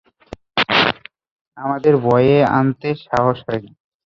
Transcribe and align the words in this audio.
আমাদের 1.57 1.93
ভয়ে 2.05 2.37
আনতে 2.57 2.89
সাহস 3.05 3.37
হয় 3.47 3.61
না। 3.65 3.71